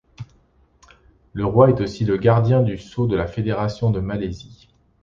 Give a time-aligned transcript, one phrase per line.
[1.33, 4.67] Le roi est aussi le gardien du Sceau de la Fédération de Malaisie.